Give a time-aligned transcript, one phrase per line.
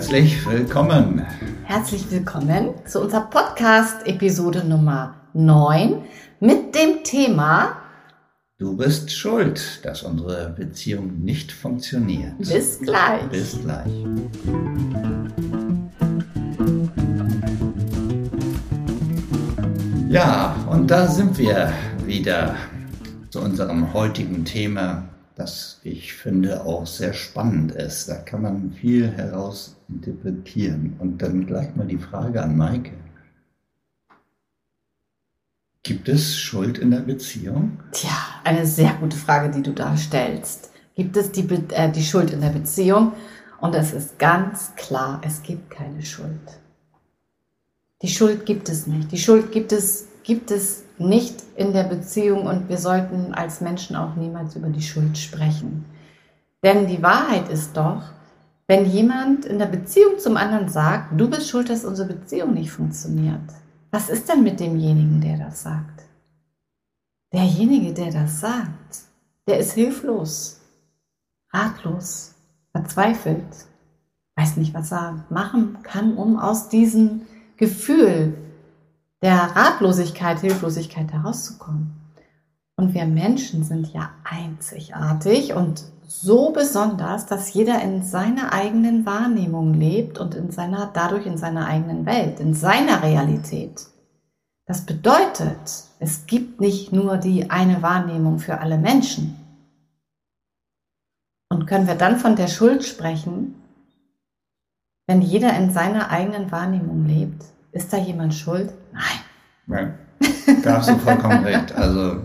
[0.00, 1.26] Herzlich willkommen.
[1.64, 6.00] Herzlich willkommen zu unserer Podcast-Episode Nummer 9
[6.40, 7.76] mit dem Thema
[8.56, 12.38] Du bist schuld, dass unsere Beziehung nicht funktioniert.
[12.38, 13.24] Bis gleich.
[13.28, 13.92] Bis gleich.
[20.08, 21.74] Ja, und da sind wir
[22.06, 22.54] wieder
[23.28, 25.09] zu unserem heutigen Thema,
[25.40, 28.08] das ich finde auch sehr spannend ist.
[28.08, 30.96] Da kann man viel heraus interpretieren.
[30.98, 32.92] Und dann gleich mal die Frage an Maike.
[35.82, 37.80] Gibt es Schuld in der Beziehung?
[37.92, 38.10] Tja,
[38.44, 40.70] eine sehr gute Frage, die du da stellst.
[40.94, 43.12] Gibt es die, äh, die Schuld in der Beziehung?
[43.60, 46.60] Und es ist ganz klar, es gibt keine Schuld.
[48.02, 49.10] Die Schuld gibt es nicht.
[49.10, 53.96] Die Schuld gibt es, gibt es nicht in der Beziehung und wir sollten als Menschen
[53.96, 55.84] auch niemals über die Schuld sprechen.
[56.62, 58.04] Denn die Wahrheit ist doch,
[58.68, 62.70] wenn jemand in der Beziehung zum anderen sagt, du bist schuld, dass unsere Beziehung nicht
[62.70, 63.40] funktioniert,
[63.90, 66.04] was ist denn mit demjenigen, der das sagt?
[67.32, 69.00] Derjenige, der das sagt,
[69.48, 70.60] der ist hilflos,
[71.52, 72.36] ratlos,
[72.70, 73.66] verzweifelt,
[74.36, 77.22] weiß nicht, was er machen kann, um aus diesem
[77.56, 78.36] Gefühl
[79.22, 81.94] der Ratlosigkeit, Hilflosigkeit herauszukommen.
[82.76, 89.74] Und wir Menschen sind ja einzigartig und so besonders, dass jeder in seiner eigenen Wahrnehmung
[89.74, 93.86] lebt und in seiner, dadurch in seiner eigenen Welt, in seiner Realität.
[94.66, 99.36] Das bedeutet, es gibt nicht nur die eine Wahrnehmung für alle Menschen.
[101.48, 103.54] Und können wir dann von der Schuld sprechen,
[105.06, 107.44] wenn jeder in seiner eigenen Wahrnehmung lebt?
[107.72, 108.72] Ist da jemand schuld?
[108.92, 109.02] Nein.
[109.66, 109.94] Nein,
[110.64, 111.72] da hast du vollkommen recht.
[111.72, 112.22] Also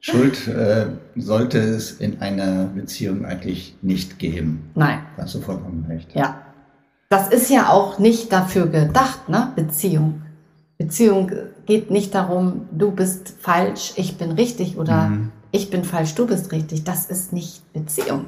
[0.00, 4.70] Schuld äh, sollte es in einer Beziehung eigentlich nicht geben.
[4.74, 5.00] Nein.
[5.16, 6.14] Da hast du vollkommen recht.
[6.14, 6.42] Ja.
[7.10, 9.52] Das ist ja auch nicht dafür gedacht, ne?
[9.56, 10.22] Beziehung.
[10.78, 11.30] Beziehung
[11.66, 15.32] geht nicht darum, du bist falsch, ich bin richtig oder mhm.
[15.50, 16.84] ich bin falsch, du bist richtig.
[16.84, 18.26] Das ist nicht Beziehung.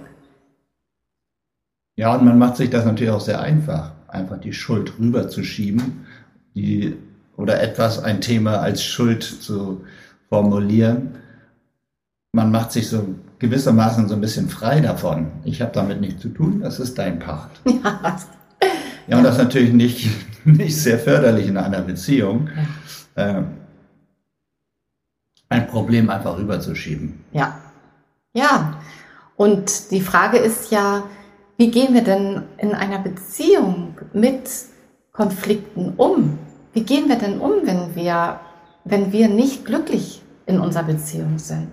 [1.96, 6.06] Ja, und man macht sich das natürlich auch sehr einfach, einfach die Schuld rüberzuschieben,
[6.54, 6.96] die
[7.36, 9.84] oder etwas, ein Thema als Schuld zu
[10.28, 11.20] formulieren
[12.32, 15.32] man macht sich so gewissermaßen so ein bisschen frei davon.
[15.44, 17.50] Ich habe damit nichts zu tun, das ist dein Part.
[18.62, 20.08] Ja, ja und das ist natürlich nicht,
[20.44, 22.48] nicht sehr förderlich in einer Beziehung.
[23.16, 23.28] Ja.
[23.28, 23.46] Ähm,
[25.48, 27.24] ein Problem einfach rüberzuschieben.
[27.32, 27.58] Ja.
[28.34, 28.80] Ja.
[29.34, 31.02] Und die Frage ist ja,
[31.56, 34.48] wie gehen wir denn in einer Beziehung mit
[35.20, 36.38] Konflikten um?
[36.72, 38.40] Wie gehen wir denn um, wenn wir,
[38.84, 41.70] wenn wir nicht glücklich in unserer Beziehung sind?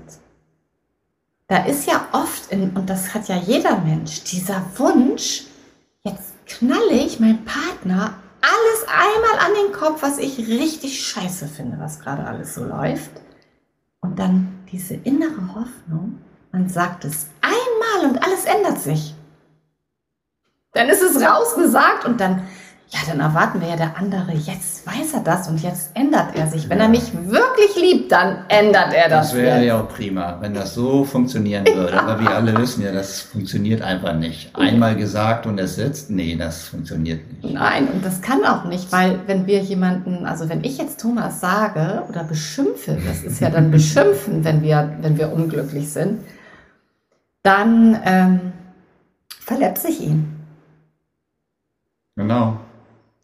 [1.48, 5.46] da ist ja oft, in, und das hat ja jeder Mensch, dieser Wunsch,
[6.04, 11.80] jetzt knalle ich meinem Partner alles einmal an den Kopf, was ich richtig scheiße finde,
[11.80, 13.12] was gerade alles so läuft.
[14.02, 16.20] Und dann diese innere Hoffnung,
[16.52, 19.16] man sagt es einmal und alles ändert sich.
[20.74, 22.44] Dann ist es rausgesagt und dann
[22.90, 26.48] ja, dann erwarten wir ja der andere, jetzt weiß er das und jetzt ändert er
[26.48, 26.70] sich.
[26.70, 26.86] Wenn ja.
[26.86, 29.32] er mich wirklich liebt, dann ändert er das.
[29.32, 31.92] Das wäre ja auch prima, wenn das so funktionieren würde.
[31.96, 32.04] Ja.
[32.04, 34.56] Aber wir alle wissen ja, das funktioniert einfach nicht.
[34.56, 37.54] Einmal gesagt und es sitzt, nee, das funktioniert nicht.
[37.54, 41.42] Nein, und das kann auch nicht, weil wenn wir jemanden, also wenn ich jetzt Thomas
[41.42, 46.22] sage oder beschimpfe, das ist ja dann beschimpfen, wenn wir, wenn wir unglücklich sind,
[47.44, 48.54] dann ähm,
[49.42, 50.38] verletze ich ihn.
[52.16, 52.58] Genau.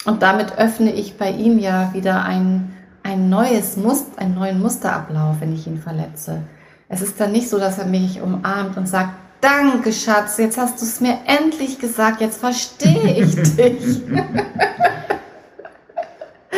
[0.06, 5.38] Und damit öffne ich bei ihm ja wieder ein, ein neues Muster, einen neuen Musterablauf,
[5.40, 6.41] wenn ich ihn verletze.
[6.90, 9.12] Es ist dann nicht so, dass er mich umarmt und sagt,
[9.44, 14.02] Danke, Schatz, jetzt hast du es mir endlich gesagt, jetzt verstehe ich dich.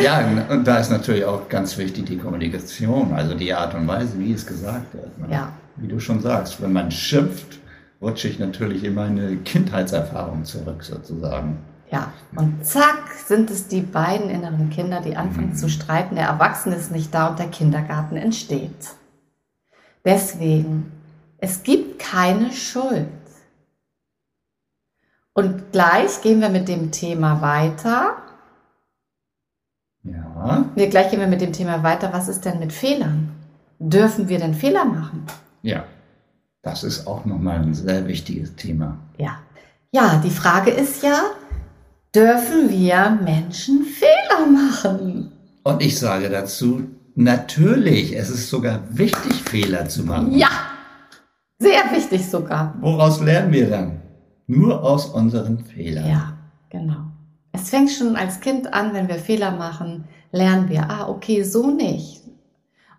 [0.00, 4.16] ja, und da ist natürlich auch ganz wichtig die Kommunikation, also die Art und Weise,
[4.20, 5.08] wie es gesagt wird.
[5.28, 5.52] Ja.
[5.74, 7.58] Wie du schon sagst, wenn man schimpft,
[8.00, 11.58] rutsche ich natürlich in meine Kindheitserfahrung zurück, sozusagen.
[11.90, 16.16] Ja, und zack sind es die beiden inneren Kinder, die anfangen zu streiten.
[16.16, 18.94] Der Erwachsene ist nicht da und der Kindergarten entsteht.
[20.04, 20.92] Deswegen,
[21.38, 23.08] es gibt keine Schuld.
[25.32, 28.16] Und gleich gehen wir mit dem Thema weiter.
[30.02, 30.64] Ja.
[30.74, 32.12] Wir gleich gehen wir mit dem Thema weiter.
[32.12, 33.32] Was ist denn mit Fehlern?
[33.78, 35.26] Dürfen wir denn Fehler machen?
[35.62, 35.84] Ja,
[36.62, 38.96] das ist auch nochmal ein sehr wichtiges Thema.
[39.18, 39.38] Ja.
[39.92, 41.20] Ja, die Frage ist ja,
[42.16, 45.30] dürfen wir Menschen Fehler machen.
[45.64, 46.84] Und ich sage dazu,
[47.14, 50.32] natürlich, es ist sogar wichtig, Fehler zu machen.
[50.32, 50.48] Ja,
[51.58, 52.74] sehr wichtig sogar.
[52.80, 54.00] Woraus lernen wir dann?
[54.46, 56.08] Nur aus unseren Fehlern.
[56.08, 56.32] Ja,
[56.70, 57.10] genau.
[57.52, 61.70] Es fängt schon als Kind an, wenn wir Fehler machen, lernen wir, ah, okay, so
[61.70, 62.22] nicht.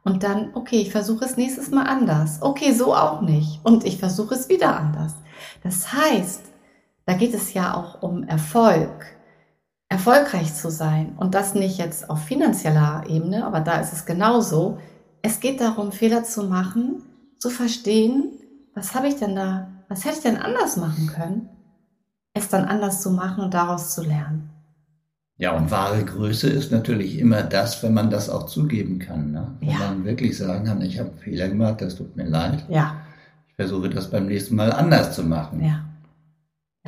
[0.04, 2.40] Und dann, okay, ich versuche es nächstes Mal anders.
[2.42, 3.60] Okay, so auch nicht.
[3.64, 5.14] Und ich versuche es wieder anders.
[5.64, 6.46] Das heißt,
[7.07, 9.06] da geht es ja auch um Erfolg,
[9.89, 11.15] erfolgreich zu sein.
[11.18, 14.77] Und das nicht jetzt auf finanzieller Ebene, aber da ist es genauso.
[15.21, 17.01] Es geht darum, Fehler zu machen,
[17.39, 18.25] zu verstehen,
[18.75, 21.50] was habe ich denn da, was hätte ich denn anders machen können,
[22.33, 24.50] es dann anders zu machen und daraus zu lernen.
[25.39, 29.31] Ja, und wahre Größe ist natürlich immer das, wenn man das auch zugeben kann.
[29.31, 29.56] Ne?
[29.59, 29.77] Wenn Ja.
[29.80, 32.65] man wirklich sagen kann, ich habe Fehler gemacht, das tut mir leid.
[32.69, 32.95] Ja,
[33.50, 35.63] Ich versuche das beim nächsten Mal anders zu machen.
[35.63, 35.83] ja,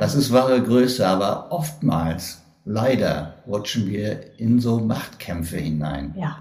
[0.00, 6.14] Das ist wahre Größe, aber oftmals, leider, rutschen wir in so Machtkämpfe hinein.
[6.16, 6.38] ja.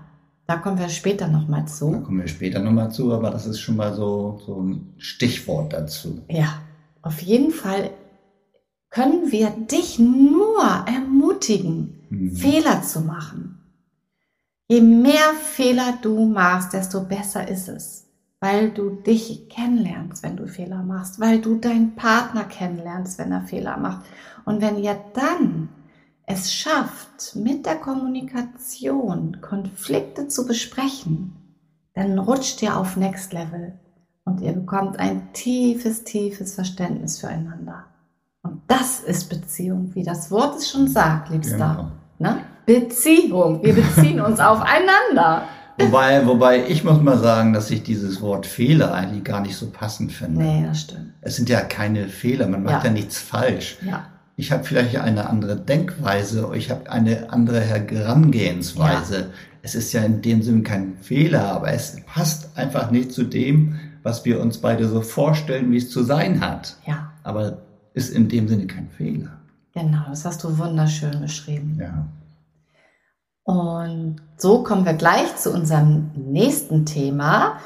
[0.48, 1.92] Da kommen wir später nochmal Da zu.
[2.02, 6.24] kommen wir später nochmal zu, aber das ist schon mal so, so ein Stichwort dazu.
[6.28, 6.56] Ja,
[7.04, 7.92] auf jeden Fall
[8.90, 12.32] können wir dich nur ermutigen, Mhm.
[12.36, 13.60] Fehler zu machen.
[14.68, 18.08] Je mehr Fehler du machst, desto besser ist es,
[18.40, 23.42] weil du dich kennenlernst, wenn du Fehler machst, weil du deinen Partner kennenlernst, wenn er
[23.42, 24.06] Fehler macht.
[24.46, 25.70] Und wenn ihr dann
[26.26, 31.36] es schafft, mit der Kommunikation Konflikte zu besprechen,
[31.96, 33.74] dann rutscht ihr auf Next Level
[34.24, 37.86] und ihr bekommt ein tiefes, tiefes Verständnis füreinander.
[38.44, 41.92] Und das ist Beziehung, wie das Wort es schon sagt, Liebster.
[42.20, 42.34] Genau.
[42.34, 42.44] Ne?
[42.66, 43.64] Beziehung.
[43.64, 45.44] Wir beziehen uns aufeinander.
[45.80, 49.68] Wobei, wobei ich muss mal sagen, dass ich dieses Wort Fehler eigentlich gar nicht so
[49.70, 50.42] passend finde.
[50.44, 51.14] Nee, das stimmt.
[51.22, 52.94] Es sind ja keine Fehler, man macht ja, Ja.
[52.94, 53.78] nichts falsch.
[53.86, 54.06] Ja,
[54.36, 59.28] Ich habe vielleicht eine andere Denkweise, ich habe eine andere Herangehensweise.
[59.62, 63.80] Es ist ja in dem Sinne kein Fehler, aber es passt einfach nicht zu dem,
[64.04, 66.78] was wir uns beide so vorstellen, wie es zu sein hat.
[66.86, 67.58] ja, Aber
[67.94, 69.32] ist in dem Sinne kein Fehler.
[69.74, 70.04] genau.
[70.10, 71.78] Das hast du wunderschön beschrieben.
[71.82, 72.06] Ja.
[73.44, 77.58] Und so kommen wir gleich zu unserem nächsten Thema,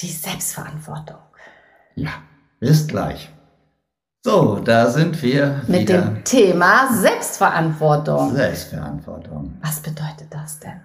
[0.00, 1.18] die Selbstverantwortung.
[1.96, 2.10] Ja,
[2.60, 3.30] bis gleich.
[4.24, 6.02] So, da sind wir Mit wieder.
[6.02, 8.34] dem Thema Selbstverantwortung.
[8.34, 9.54] Selbstverantwortung.
[9.62, 10.80] Was bedeutet das denn?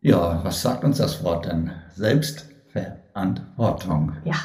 [0.00, 1.70] Ja, was sagt uns das Wort denn?
[1.94, 4.12] Selbstverantwortung.
[4.24, 4.36] Ja,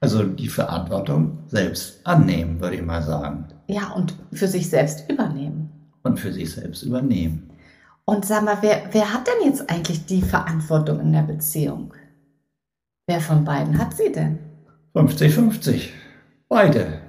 [0.00, 3.46] Also die Verantwortung selbst annehmen, würde ich mal sagen.
[3.68, 5.70] ja, und für sich selbst übernehmen.
[6.02, 7.50] Und für sich selbst übernehmen.
[8.08, 11.92] Und sag mal, wer, wer hat denn jetzt eigentlich die Verantwortung in der Beziehung?
[13.06, 14.38] Wer von beiden hat sie denn?
[14.94, 15.90] 50-50.
[16.48, 17.00] Beide.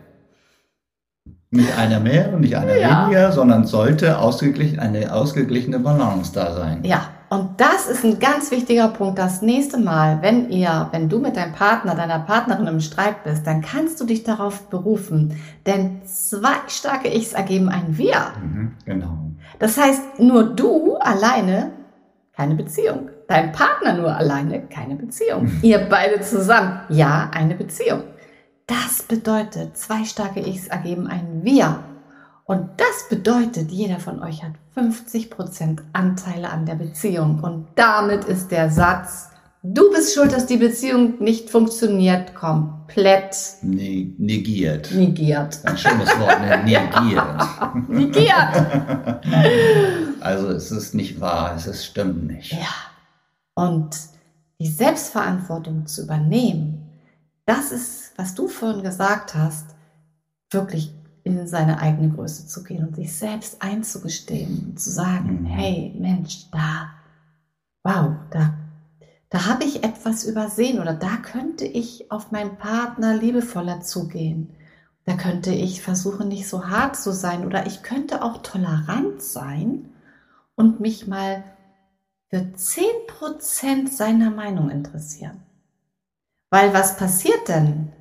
[1.51, 3.05] Nicht einer mehr und nicht einer Ja.
[3.05, 6.83] weniger, sondern sollte ausgeglichen, eine ausgeglichene Balance da sein.
[6.83, 9.19] Ja, und das ist ein ganz wichtiger Punkt.
[9.19, 13.47] Das nächste Mal, wenn ihr, wenn du mit deinem Partner, deiner Partnerin im Streit bist,
[13.47, 15.37] dann kannst du dich darauf berufen.
[15.65, 18.33] Denn zwei starke Ichs ergeben ein Wir.
[18.43, 19.28] Mhm, genau.
[19.59, 21.71] Das heißt, nur du alleine
[22.33, 23.09] keine Beziehung.
[23.27, 25.51] Dein Partner nur alleine keine Beziehung.
[25.61, 28.03] Ihr beide zusammen, ja, eine Beziehung.
[28.65, 31.83] Das bedeutet, zwei starke Ichs ergeben ein Wir.
[32.45, 37.43] Und das bedeutet, jeder von euch hat 50% Anteile an der Beziehung.
[37.43, 39.29] Und damit ist der Satz,
[39.63, 44.91] du bist schuld, dass die Beziehung nicht funktioniert, komplett Ne negiert.
[44.91, 45.59] negiert.
[45.65, 46.63] Ein schönes Wort, ne?
[46.63, 47.89] negiert.
[47.89, 49.23] Negiert!
[50.21, 52.51] Also es ist nicht wahr, es ist, stimmt nicht.
[52.53, 52.67] Ja.
[53.55, 53.95] Und
[54.59, 56.89] die Selbstverantwortung zu übernehmen,
[57.45, 59.75] das ist, was du vorhin gesagt hast,
[60.51, 65.45] wirklich in seine eigene Größe zu gehen und sich selbst einzugestehen und zu sagen, Mhm.
[65.45, 66.89] hey Mensch, da,
[67.83, 68.53] wow, da,
[69.29, 74.55] da habe ich etwas übersehen oder da könnte ich auf meinen Partner liebevoller zugehen.
[75.05, 79.89] Da könnte ich versuchen, nicht so hart zu sein oder ich könnte auch tolerant sein
[80.55, 81.43] und mich mal
[82.29, 85.41] für 10% seiner Meinung interessieren.
[86.51, 87.91] Weil was passiert denn,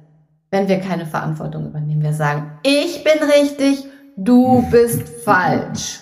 [0.50, 2.02] wenn wir keine Verantwortung übernehmen?
[2.02, 3.84] Wir sagen, ich bin richtig,
[4.16, 6.00] du bist falsch.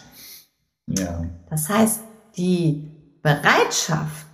[0.87, 1.25] Ja.
[1.51, 2.01] Das heißt,
[2.37, 2.91] die
[3.23, 4.26] Bereitschaft,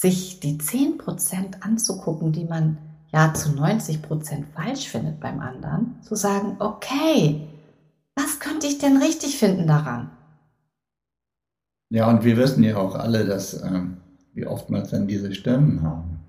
[0.00, 2.78] sich die 10% anzugucken, die man
[3.12, 7.48] ja zu 90% falsch findet beim anderen, zu sagen, okay,
[8.14, 10.10] was könnte ich denn richtig finden daran?
[11.90, 13.96] Ja, und wir wissen ja auch alle, dass ähm,
[14.34, 16.20] wir oftmals dann diese Stimmen haben.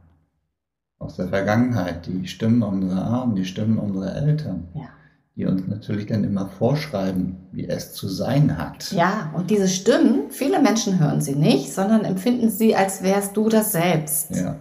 [0.98, 4.90] Aus der Vergangenheit, die Stimmen unserer Ahnen, die Stimmen unserer Eltern, Ja.
[5.40, 8.92] Die uns natürlich dann immer vorschreiben, wie es zu sein hat.
[8.92, 13.48] Ja, und diese Stimmen, viele Menschen hören sie nicht, sondern empfinden sie, als wärst du
[13.48, 14.36] das selbst.
[14.36, 14.58] Ja.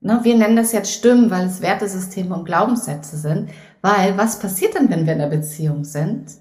[0.00, 3.50] Ne, wir nennen das jetzt Stimmen, weil es Wertesysteme und Glaubenssätze sind.
[3.80, 6.32] Weil was passiert denn, wenn wir in der Beziehung sind?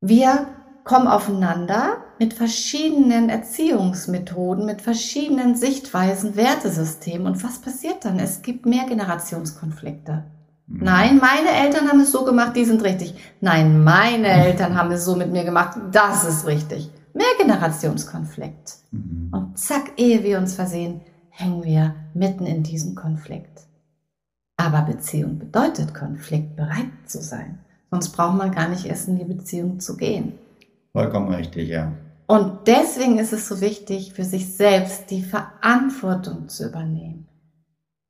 [0.00, 0.46] Wir
[0.84, 7.26] kommen aufeinander mit verschiedenen Erziehungsmethoden, mit verschiedenen Sichtweisen, Wertesystemen.
[7.26, 8.18] Und was passiert dann?
[8.18, 10.24] Es gibt mehr Generationskonflikte.
[10.68, 10.84] Mhm.
[10.84, 13.14] Nein, meine Eltern haben es so gemacht, die sind richtig.
[13.40, 16.90] Nein, meine Eltern haben es so mit mir gemacht, das ist richtig.
[17.14, 18.76] Mehr Generationskonflikt.
[18.90, 19.30] Mhm.
[19.32, 23.62] Und zack, ehe wir uns versehen, hängen wir mitten in diesem Konflikt.
[24.56, 27.60] Aber Beziehung bedeutet, konfliktbereit zu sein.
[27.90, 30.34] Sonst braucht man gar nicht erst in die Beziehung zu gehen.
[30.92, 31.92] Vollkommen richtig, ja.
[32.26, 37.26] Und deswegen ist es so wichtig, für sich selbst die Verantwortung zu übernehmen.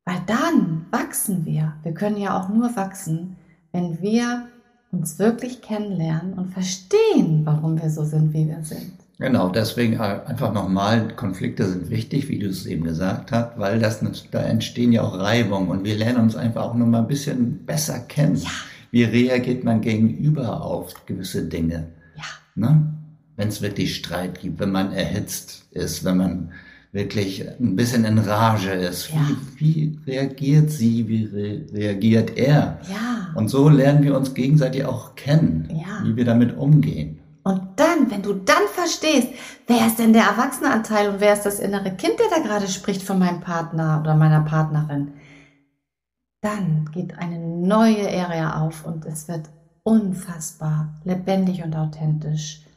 [0.09, 1.75] Weil dann wachsen wir.
[1.83, 3.37] Wir können ja auch nur wachsen,
[3.73, 4.49] wenn wir
[4.91, 8.93] uns wirklich kennenlernen und verstehen, warum wir so sind, wie wir sind.
[9.19, 14.03] Genau, deswegen einfach nochmal, Konflikte sind wichtig, wie du es eben gesagt hast, weil das,
[14.31, 17.99] da entstehen ja auch Reibungen und wir lernen uns einfach auch nochmal ein bisschen besser
[17.99, 18.37] kennen.
[18.37, 18.49] Ja.
[18.91, 21.89] Wie reagiert man gegenüber auf gewisse Dinge?
[22.17, 22.25] Ja.
[22.55, 22.95] Ne?
[23.37, 26.53] Wenn es wirklich Streit gibt, wenn man erhitzt ist, wenn man
[26.93, 29.11] wirklich ein bisschen in Rage ist.
[29.11, 29.21] Ja.
[29.57, 32.81] Wie, wie, reagiert sie, wie re reagiert er?
[32.91, 33.29] Ja.
[33.35, 36.05] Und so lernen wir uns gegenseitig auch kennen, ja.
[36.05, 37.21] wie wir damit umgehen.
[37.45, 39.29] Und dann, wenn du dann verstehst,
[39.67, 43.03] wer ist denn der Erwachsenenanteil und wer ist das innere Kind, der da gerade spricht
[43.03, 45.13] von meinem Partner oder meiner Partnerin,
[46.41, 49.49] dann geht eine neue Ära auf und es wird
[49.83, 52.68] unfassbar lebendig und authentisch.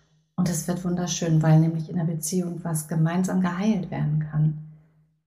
[0.42, 4.58] Und es wird wunderschön, weil nämlich in der Beziehung was gemeinsam geheilt werden kann.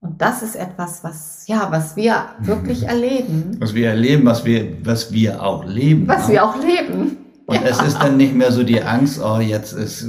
[0.01, 3.55] Und das ist etwas, was, ja, was wir wirklich erleben.
[3.59, 6.05] Was wir erleben, was wir, was wir auch leben.
[6.05, 6.29] Was auch.
[6.29, 7.15] wir auch leben.
[7.45, 7.61] Und ja.
[7.63, 10.05] es ist dann nicht mehr so die Angst, oh, jetzt ist,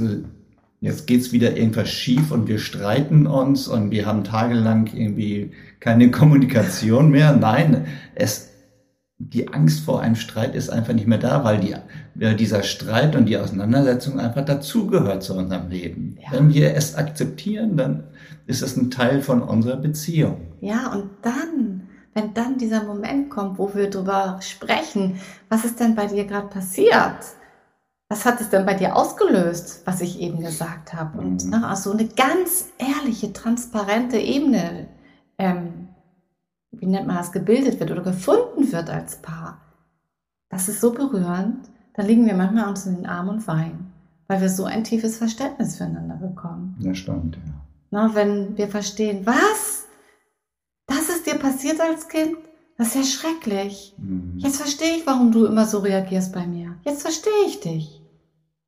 [0.81, 6.11] jetzt geht's wieder irgendwas schief und wir streiten uns und wir haben tagelang irgendwie keine
[6.11, 7.33] Kommunikation mehr.
[7.33, 8.49] Nein, es,
[9.19, 11.75] die Angst vor einem Streit ist einfach nicht mehr da, weil die,
[12.35, 16.17] dieser Streit und die Auseinandersetzung einfach dazugehört zu unserem Leben.
[16.21, 16.33] Ja.
[16.33, 18.03] Wenn wir es akzeptieren, dann
[18.45, 20.41] ist es ein Teil von unserer Beziehung.
[20.61, 25.19] Ja, und dann, wenn dann dieser Moment kommt, wo wir darüber sprechen,
[25.49, 27.17] was ist denn bei dir gerade passiert?
[28.09, 31.19] Was hat es denn bei dir ausgelöst, was ich eben gesagt habe?
[31.19, 31.49] Und mhm.
[31.49, 34.87] ne, also eine ganz ehrliche, transparente Ebene
[35.39, 35.76] ähm,
[36.71, 39.61] wie nennt man das, gebildet wird oder gefunden wird als Paar,
[40.49, 43.91] das ist so berührend, da liegen wir manchmal uns in den Armen und weinen,
[44.27, 46.77] weil wir so ein tiefes Verständnis füreinander bekommen.
[46.79, 47.53] Das stimmt, ja.
[47.89, 49.87] Na, wenn wir verstehen, was?
[50.87, 52.35] Das ist dir passiert als Kind?
[52.77, 53.95] Das ist ja schrecklich.
[53.97, 54.33] Mhm.
[54.37, 56.75] Jetzt verstehe ich, warum du immer so reagierst bei mir.
[56.85, 58.01] Jetzt verstehe ich dich.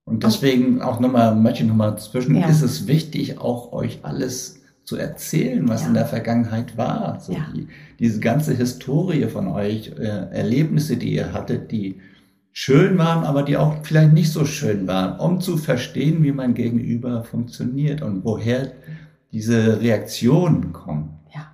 [0.05, 2.47] Und deswegen auch nochmal, möchte ich nochmal zwischen, ja.
[2.47, 4.58] ist es wichtig, auch euch alles
[4.89, 5.89] zu erzählen, was ja.
[5.89, 7.19] in der Vergangenheit war.
[7.19, 7.45] So ja.
[7.55, 7.67] die,
[7.99, 12.01] diese ganze Historie von euch, äh, Erlebnisse, die ihr hattet, die
[12.51, 16.55] schön waren, aber die auch vielleicht nicht so schön waren, um zu verstehen, wie mein
[16.55, 18.71] Gegenüber funktioniert und woher
[19.31, 21.19] diese Reaktionen kommen.
[21.35, 21.51] Ja.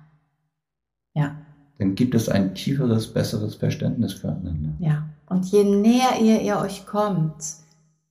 [1.12, 1.36] Ja.
[1.78, 4.70] Dann gibt es ein tieferes, besseres Verständnis füreinander.
[4.78, 5.06] Ja.
[5.28, 7.34] Und je näher ihr, ihr euch kommt,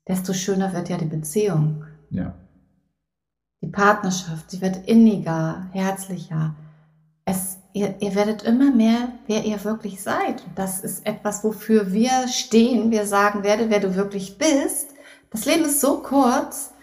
[0.08, 1.84] desto schöner wird ja die Beziehung.
[2.12, 2.36] Ja.
[3.75, 6.55] Partnerschaft, sie wird inniger, herzlicher.
[7.25, 10.44] Es, ihr, ihr werdet immer mehr, wer ihr wirklich seid.
[10.55, 12.89] Das ist etwas, wofür wir stehen.
[12.89, 14.96] Wir sagen, werde, wer du wirklich bist.
[15.29, 16.74] Das Leben ist so kurz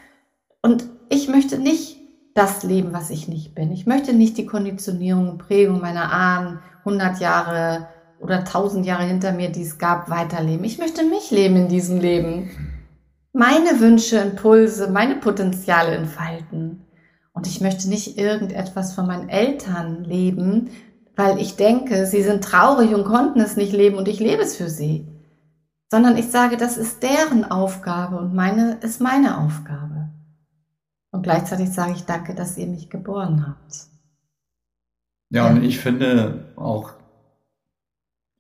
[0.61, 1.97] und ich möchte nicht
[2.35, 3.73] das leben, was ich nicht bin.
[3.73, 7.89] Ich möchte nicht die Konditionierung und Prägung meiner Ahnen 100 Jahre
[8.21, 10.65] oder 1000 Jahre hinter mir, die es gab, weiterleben.
[10.65, 12.51] Ich möchte mich leben in diesem Leben
[13.33, 16.85] meine Wünsche, Impulse, meine Potenziale entfalten.
[17.33, 20.71] Und ich möchte nicht irgendetwas von meinen Eltern leben,
[21.17, 24.57] weil ich denke, sie sind traurig und konnten es nicht leben und ich lebe es
[24.57, 25.07] für sie.
[25.91, 30.11] Sondern ich sage, das ist deren Aufgabe und meine ist meine Aufgabe.
[31.11, 33.93] Und gleichzeitig sage ich danke, dass ihr mich geboren habt.
[35.31, 36.95] Ja, und ich finde auch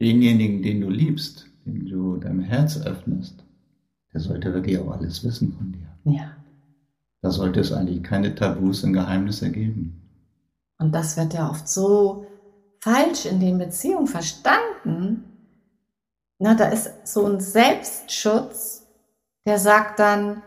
[0.00, 3.41] denjenigen, den du liebst, den du dein Herz öffnest,
[4.12, 6.12] der sollte wirklich auch alles wissen von dir.
[6.12, 6.32] Ja.
[7.22, 10.00] Da sollte es eigentlich keine Tabus und Geheimnisse geben.
[10.78, 12.26] Und das wird ja oft so
[12.80, 15.24] falsch in den Beziehungen verstanden.
[16.38, 18.88] Na, da ist so ein Selbstschutz,
[19.46, 20.42] der sagt dann,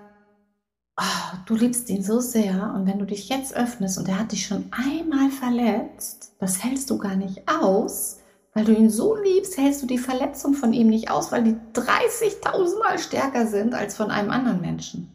[0.98, 4.34] oh, du liebst ihn so sehr und wenn du dich jetzt öffnest und er hat
[4.34, 8.20] dich schon einmal verletzt, das hältst du gar nicht aus,
[8.56, 11.58] weil du ihn so liebst, hältst du die Verletzung von ihm nicht aus, weil die
[11.74, 15.12] 30.000 Mal stärker sind als von einem anderen Menschen.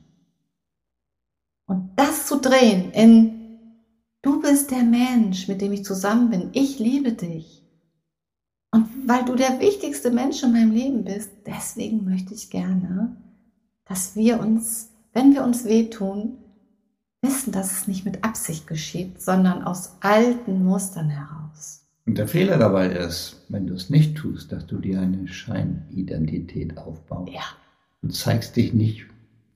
[1.66, 3.70] Und das zu drehen in,
[4.20, 7.64] du bist der Mensch, mit dem ich zusammen bin, ich liebe dich.
[8.72, 13.16] Und weil du der wichtigste Mensch in meinem Leben bist, deswegen möchte ich gerne,
[13.86, 16.36] dass wir uns, wenn wir uns wehtun,
[17.22, 21.79] wissen, dass es nicht mit Absicht geschieht, sondern aus alten Mustern heraus.
[22.10, 26.76] Und der Fehler dabei ist, wenn du es nicht tust, dass du dir eine Scheinidentität
[26.76, 27.32] aufbaust.
[27.32, 27.42] Ja.
[28.02, 29.06] Du zeigst dich nicht,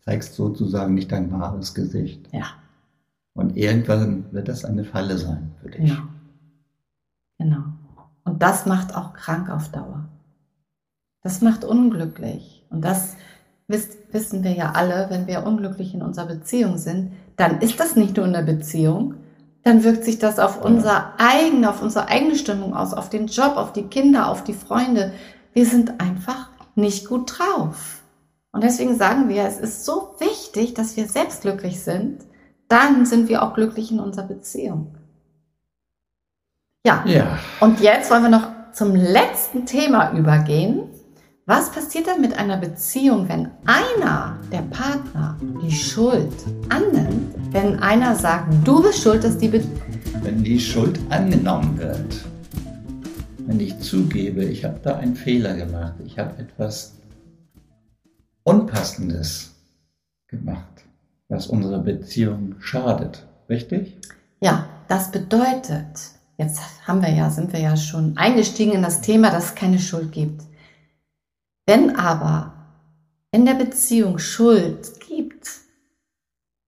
[0.05, 2.29] zeigst sozusagen nicht dein wahres Gesicht.
[2.31, 2.53] Ja.
[3.33, 5.81] Und irgendwann wird das eine Falle sein für dich.
[5.81, 6.03] Genau.
[7.39, 7.65] Genau.
[8.23, 10.09] Und das macht auch krank auf Dauer.
[11.23, 12.65] Das macht unglücklich.
[12.71, 13.17] Und das
[13.67, 18.17] wissen wir ja alle, wenn wir unglücklich in unserer Beziehung sind, dann ist das nicht
[18.17, 19.15] nur in der Beziehung,
[19.65, 23.57] dann wirkt sich das auf unser eigene, auf unsere eigene Stimmung aus, auf den Job,
[23.57, 25.13] auf die Kinder, auf die Freunde.
[25.55, 28.03] Wir sind einfach nicht gut drauf.
[28.53, 32.23] Und deswegen sagen wir, es ist so wichtig, dass wir selbst glücklich sind.
[32.69, 34.95] Dann sind wir auch glücklich in unserer Beziehung.
[36.87, 37.03] Ja.
[37.07, 37.39] Ja.
[37.61, 40.91] Und jetzt wollen wir noch zum letzten Thema übergehen.
[41.47, 46.33] Was passiert dann mit einer Beziehung, wenn einer der Partner die Schuld
[46.71, 47.35] annimmt?
[47.53, 49.63] Wenn einer sagt, du bist schuld, dass die Be
[50.23, 52.25] Wenn die Schuld angenommen wird.
[53.41, 56.95] Wenn ich zugebe, ich habe da einen Fehler gemacht, ich habe etwas
[58.45, 59.55] Unpassendes
[60.29, 60.87] gemacht,
[61.29, 63.27] was unserer Beziehung schadet.
[63.51, 63.99] Richtig?
[64.41, 66.09] Ja, das bedeutet,
[66.39, 69.79] jetzt haben wir ja, sind wir ja schon eingestiegen in das Thema, dass es keine
[69.79, 70.41] Schuld gibt.
[71.67, 72.53] Wenn aber
[73.31, 75.51] in der Beziehung Schuld gibt,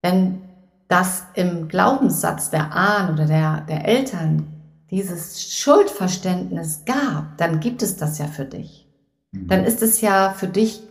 [0.03, 0.43] wenn
[0.89, 4.47] das im Glaubenssatz der Ahnen oder der, der Eltern
[4.91, 8.87] dieses Schuldverständnis gab, dann gibt es das ja für dich.
[9.33, 9.49] Mhm.
[9.49, 10.83] Dann ist es ja für dich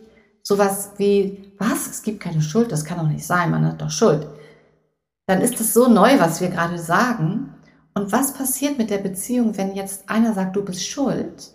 [0.43, 1.87] sowas wie, was?
[1.87, 4.27] Es gibt keine Schuld, das kann doch nicht sein, man hat doch Schuld.
[5.27, 7.53] Dann ist es so neu, was wir gerade sagen.
[7.95, 11.53] Und was passiert mit der Beziehung, wenn jetzt einer sagt, du bist schuld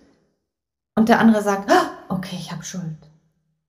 [0.97, 2.99] und der andere sagt, oh, okay, ich habe Schuld,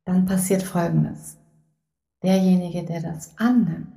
[0.05, 1.37] dann passiert Folgendes.
[2.23, 3.87] Derjenige, der das annimmt,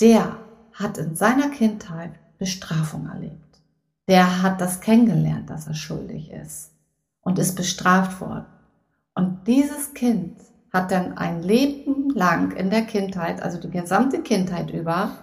[0.00, 0.38] der
[0.72, 3.60] hat in seiner Kindheit Bestrafung erlebt.
[4.08, 6.72] Der hat das kennengelernt, dass er schuldig ist
[7.22, 8.46] und ist bestraft worden.
[9.14, 10.36] Und dieses Kind
[10.72, 15.16] hat dann ein Leben lang in der Kindheit, also die gesamte Kindheit über,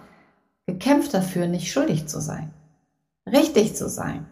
[0.66, 2.52] gekämpft dafür, nicht schuldig zu sein,
[3.28, 4.26] richtig zu sein,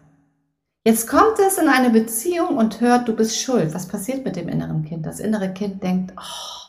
[0.84, 3.74] Jetzt kommt es in eine Beziehung und hört, du bist schuld.
[3.74, 5.04] Was passiert mit dem inneren Kind?
[5.04, 6.60] Das innere Kind denkt, oh,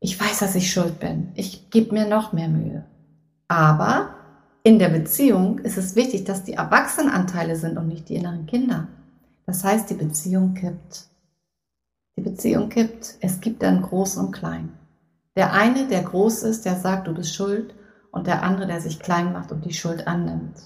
[0.00, 1.32] ich weiß, dass ich schuld bin.
[1.34, 2.84] Ich gebe mir noch mehr Mühe.
[3.48, 4.14] Aber
[4.62, 8.88] in der Beziehung ist es wichtig, dass die Erwachsenenanteile sind und nicht die inneren Kinder.
[9.46, 11.06] Das heißt, die Beziehung kippt.
[12.18, 13.14] Die Beziehung kippt.
[13.20, 14.74] Es gibt dann Groß und Klein.
[15.34, 17.74] Der eine, der groß ist, der sagt, du bist schuld,
[18.10, 20.56] und der andere, der sich klein macht und die Schuld annimmt.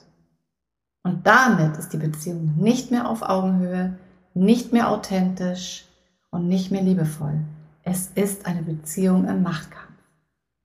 [1.05, 3.97] Und damit ist die Beziehung nicht mehr auf Augenhöhe,
[4.35, 5.87] nicht mehr authentisch
[6.31, 7.41] und nicht mehr liebevoll.
[7.83, 9.89] Es ist eine Beziehung im Machtkampf.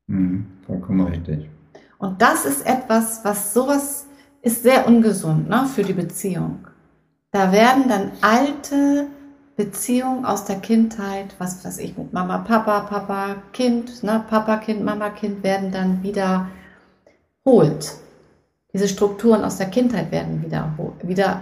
[0.07, 1.49] Mhm, vollkommen richtig.
[1.97, 4.07] Und das ist etwas, was sowas
[4.41, 6.67] ist sehr ungesund ne, für die Beziehung.
[7.31, 9.07] Da werden dann alte
[9.55, 14.83] Beziehungen aus der Kindheit, was weiß ich, mit Mama, Papa, Papa, Kind, ne, Papa, Kind,
[14.85, 17.95] Mama, Kind, werden dann wiederholt.
[18.73, 21.41] Diese Strukturen aus der Kindheit werden wiederholt, wieder,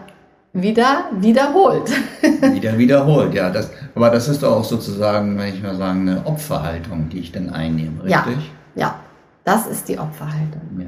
[0.53, 1.89] wieder wiederholt.
[2.41, 3.49] wieder wiederholt, ja.
[3.49, 7.31] Das, aber das ist doch auch sozusagen, wenn ich mal sagen, eine Opferhaltung, die ich
[7.31, 8.51] dann einnehme, richtig?
[8.75, 8.99] Ja, ja.
[9.43, 10.61] das ist die Opferhaltung.
[10.77, 10.85] Ja.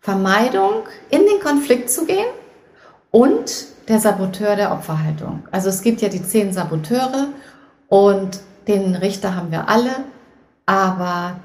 [0.00, 2.26] Vermeidung, in den Konflikt zu gehen
[3.10, 5.42] und der Saboteur der Opferhaltung.
[5.50, 7.28] Also es gibt ja die zehn Saboteure
[7.88, 9.90] und den Richter haben wir alle,
[10.64, 11.40] aber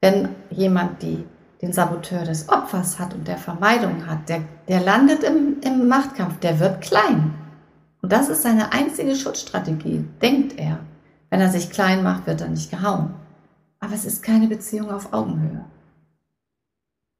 [0.00, 1.24] wenn jemand die
[1.64, 6.38] den Saboteur des Opfers hat und der Vermeidung hat, der, der landet im, im Machtkampf,
[6.40, 7.32] der wird klein.
[8.02, 10.80] Und das ist seine einzige Schutzstrategie, denkt er.
[11.30, 13.14] Wenn er sich klein macht, wird er nicht gehauen.
[13.80, 15.64] Aber es ist keine Beziehung auf Augenhöhe.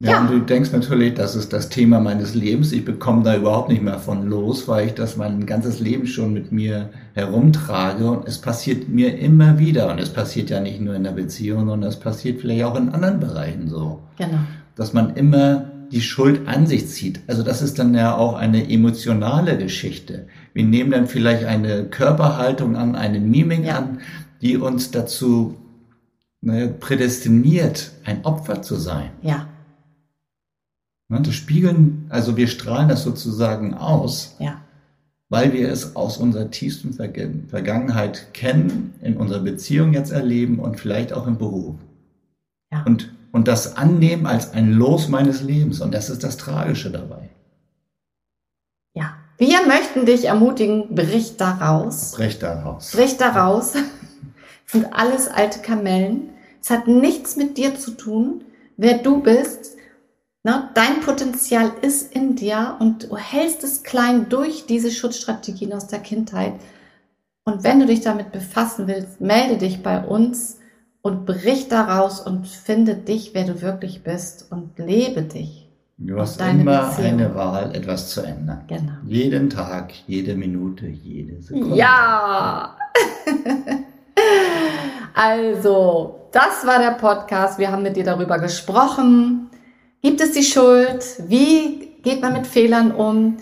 [0.04, 2.72] Ja, ja, und du denkst natürlich, das ist das Thema meines Lebens.
[2.72, 6.34] Ich bekomme da überhaupt nicht mehr von los, weil ich das mein ganzes Leben schon
[6.34, 8.10] mit mir herumtrage.
[8.10, 9.90] Und es passiert mir immer wieder.
[9.90, 12.90] Und es passiert ja nicht nur in der Beziehung, sondern es passiert vielleicht auch in
[12.90, 14.00] anderen Bereichen so.
[14.18, 14.40] Genau.
[14.76, 17.20] Dass man immer die Schuld an sich zieht.
[17.26, 20.26] Also das ist dann ja auch eine emotionale Geschichte.
[20.52, 23.78] Wir nehmen dann vielleicht eine Körperhaltung an, eine Mimik ja.
[23.78, 24.00] an,
[24.42, 25.54] die uns dazu
[26.42, 29.10] ne, prädestiniert, ein Opfer zu sein.
[29.22, 29.48] Ja.
[31.14, 34.60] Ne, das spiegeln, also wir strahlen das sozusagen aus, ja.
[35.28, 41.12] weil wir es aus unserer tiefsten Vergangenheit kennen, in unserer Beziehung jetzt erleben und vielleicht
[41.12, 41.76] auch im Beruf.
[42.72, 42.82] Ja.
[42.84, 45.80] Und, und das annehmen als ein Los meines Lebens.
[45.80, 47.28] Und das ist das Tragische dabei.
[48.94, 49.14] Ja.
[49.38, 52.10] Wir möchten dich ermutigen, brich daraus.
[52.10, 52.90] Brich daraus.
[52.90, 53.74] Brich daraus.
[53.74, 53.82] Das
[54.72, 56.30] sind alles alte Kamellen.
[56.60, 58.42] Es hat nichts mit dir zu tun,
[58.76, 59.76] wer du bist.
[60.46, 65.86] Na, dein Potenzial ist in dir und du hältst es klein durch diese Schutzstrategien aus
[65.86, 66.52] der Kindheit.
[67.44, 70.58] Und wenn du dich damit befassen willst, melde dich bei uns
[71.00, 75.66] und brich daraus und finde dich, wer du wirklich bist und lebe dich.
[75.96, 77.06] Du hast immer Beziehung.
[77.06, 78.64] eine Wahl, etwas zu ändern.
[78.66, 78.92] Genau.
[79.06, 81.74] Jeden Tag, jede Minute, jede Sekunde.
[81.74, 82.76] Ja!
[85.14, 87.58] also, das war der Podcast.
[87.58, 89.43] Wir haben mit dir darüber gesprochen.
[90.04, 91.02] Gibt es die Schuld?
[91.28, 93.38] Wie geht man mit Fehlern um?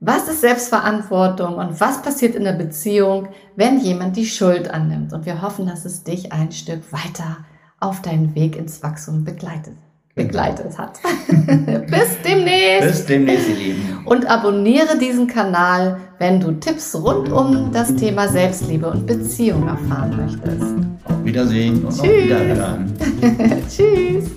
[0.00, 5.12] Was ist Selbstverantwortung und was passiert in der Beziehung, wenn jemand die Schuld annimmt?
[5.12, 7.44] Und wir hoffen, dass es dich ein Stück weiter
[7.78, 9.74] auf deinen Weg ins Wachstum begleitet,
[10.14, 10.98] begleitet hat.
[11.28, 12.88] Bis demnächst!
[12.88, 13.98] Bis demnächst, ihr Lieben.
[14.06, 20.16] Und abonniere diesen Kanal, wenn du Tipps rund um das Thema Selbstliebe und Beziehung erfahren
[20.16, 20.74] möchtest.
[21.04, 22.24] Auf Wiedersehen und auf Tschüss.
[22.24, 22.94] Wiederhören.
[23.68, 24.30] Tschüss.